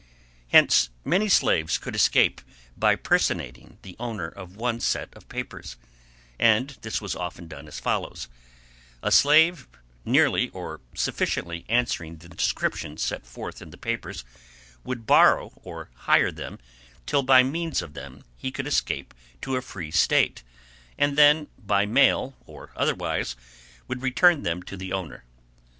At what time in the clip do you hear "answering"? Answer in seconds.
11.69-12.17